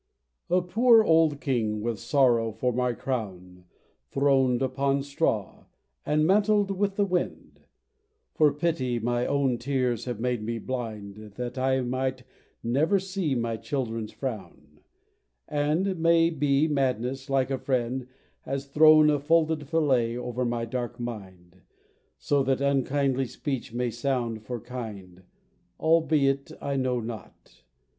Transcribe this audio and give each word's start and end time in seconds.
A 0.49 0.63
poor 0.63 1.03
old 1.03 1.39
king, 1.39 1.79
with 1.79 1.99
sorrow 1.99 2.51
for 2.51 2.73
my 2.73 2.91
crown, 2.93 3.65
Throned 4.09 4.63
upon 4.63 5.03
straw, 5.03 5.65
and 6.03 6.25
mantled 6.25 6.71
with 6.71 6.95
the 6.95 7.05
wind 7.05 7.59
For 8.33 8.51
pity, 8.51 8.97
my 8.97 9.27
own 9.27 9.59
tears 9.59 10.05
have 10.05 10.19
made 10.19 10.41
me 10.41 10.57
blind 10.57 11.33
That 11.35 11.55
I 11.59 11.81
might 11.81 12.23
never 12.63 12.97
see 12.97 13.35
my 13.35 13.57
children's 13.57 14.11
frown; 14.11 14.79
And, 15.47 15.99
may 15.99 16.31
be, 16.31 16.67
madness, 16.67 17.29
like 17.29 17.51
a 17.51 17.59
friend, 17.59 18.07
has 18.41 18.65
thrown 18.65 19.11
A 19.11 19.19
folded 19.19 19.67
fillet 19.69 20.17
over 20.17 20.43
my 20.45 20.65
dark 20.65 20.99
mind, 20.99 21.57
So 22.17 22.41
that 22.45 22.59
unkindly 22.59 23.25
speech 23.27 23.71
may 23.71 23.91
sound 23.91 24.41
for 24.41 24.59
kind 24.59 25.21
Albeit 25.79 26.51
I 26.59 26.75
know 26.75 26.99
not. 27.01 27.61